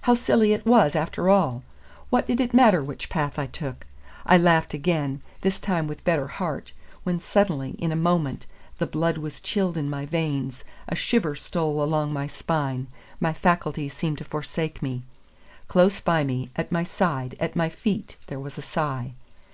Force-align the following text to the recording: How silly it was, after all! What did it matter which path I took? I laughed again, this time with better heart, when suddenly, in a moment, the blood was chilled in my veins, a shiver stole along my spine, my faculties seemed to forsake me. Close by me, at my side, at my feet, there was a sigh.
How 0.00 0.14
silly 0.14 0.54
it 0.54 0.64
was, 0.64 0.96
after 0.96 1.28
all! 1.28 1.62
What 2.08 2.26
did 2.26 2.40
it 2.40 2.54
matter 2.54 2.82
which 2.82 3.10
path 3.10 3.38
I 3.38 3.44
took? 3.44 3.86
I 4.24 4.38
laughed 4.38 4.72
again, 4.72 5.20
this 5.42 5.60
time 5.60 5.86
with 5.86 6.02
better 6.02 6.28
heart, 6.28 6.72
when 7.02 7.20
suddenly, 7.20 7.72
in 7.72 7.92
a 7.92 7.94
moment, 7.94 8.46
the 8.78 8.86
blood 8.86 9.18
was 9.18 9.38
chilled 9.38 9.76
in 9.76 9.90
my 9.90 10.06
veins, 10.06 10.64
a 10.88 10.96
shiver 10.96 11.36
stole 11.36 11.82
along 11.82 12.14
my 12.14 12.26
spine, 12.26 12.86
my 13.20 13.34
faculties 13.34 13.92
seemed 13.92 14.16
to 14.16 14.24
forsake 14.24 14.80
me. 14.82 15.02
Close 15.68 16.00
by 16.00 16.24
me, 16.24 16.48
at 16.56 16.72
my 16.72 16.82
side, 16.82 17.36
at 17.38 17.54
my 17.54 17.68
feet, 17.68 18.16
there 18.28 18.40
was 18.40 18.56
a 18.56 18.62
sigh. 18.62 19.12